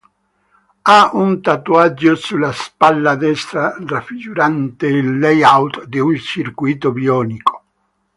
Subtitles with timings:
[0.81, 7.63] Ha un tatuaggio sulla spalla destra, raffigurante il layout di un circuito bionico.